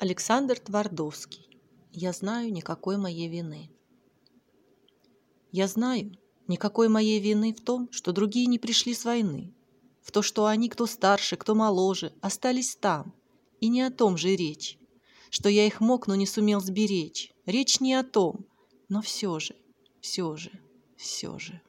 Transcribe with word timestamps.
Александр 0.00 0.60
Твардовский. 0.60 1.58
Я 1.92 2.12
знаю 2.12 2.52
никакой 2.52 2.98
моей 2.98 3.26
вины. 3.26 3.68
Я 5.50 5.66
знаю 5.66 6.16
никакой 6.46 6.88
моей 6.88 7.18
вины 7.18 7.52
в 7.52 7.60
том, 7.60 7.88
что 7.90 8.12
другие 8.12 8.46
не 8.46 8.60
пришли 8.60 8.94
с 8.94 9.04
войны, 9.04 9.52
в 10.00 10.12
то, 10.12 10.22
что 10.22 10.46
они, 10.46 10.68
кто 10.68 10.86
старше, 10.86 11.36
кто 11.36 11.56
моложе, 11.56 12.12
остались 12.20 12.76
там, 12.76 13.12
и 13.58 13.66
не 13.66 13.82
о 13.82 13.90
том 13.90 14.16
же 14.16 14.36
речь, 14.36 14.78
что 15.30 15.48
я 15.48 15.66
их 15.66 15.80
мог, 15.80 16.06
но 16.06 16.14
не 16.14 16.26
сумел 16.26 16.60
сберечь. 16.60 17.32
Речь 17.44 17.80
не 17.80 17.94
о 17.94 18.04
том, 18.04 18.46
но 18.88 19.02
все 19.02 19.40
же, 19.40 19.56
все 20.00 20.36
же, 20.36 20.52
все 20.96 21.40
же. 21.40 21.60